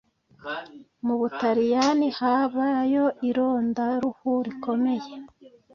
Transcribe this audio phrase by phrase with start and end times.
[1.05, 5.11] mubutaliyani habayo ironda ruhu rikomeye